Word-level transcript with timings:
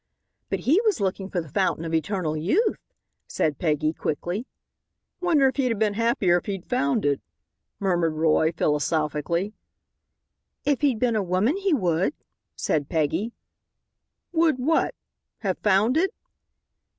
"But 0.49 0.61
he 0.61 0.81
was 0.83 0.99
looking 0.99 1.29
for 1.29 1.41
the 1.41 1.47
Fountain 1.49 1.85
of 1.85 1.93
Eternal 1.93 2.35
Youth," 2.35 2.79
said 3.27 3.59
Peggy, 3.59 3.93
quickly. 3.93 4.47
"Wonder 5.19 5.47
if 5.49 5.57
he'd 5.57 5.69
have 5.69 5.77
been 5.77 5.93
any 5.93 6.01
happier 6.01 6.37
if 6.39 6.47
he'd 6.47 6.65
found 6.65 7.05
it," 7.05 7.21
murmured 7.79 8.15
Roy, 8.15 8.51
philosophically. 8.51 9.53
"If 10.65 10.81
he'd 10.81 10.97
been 10.97 11.15
a 11.15 11.21
woman 11.21 11.55
he 11.55 11.75
would," 11.75 12.15
said 12.55 12.89
Peggy. 12.89 13.33
"Would 14.31 14.55
what? 14.57 14.95
Have 15.41 15.59
found 15.59 15.95
it?" 15.97 16.09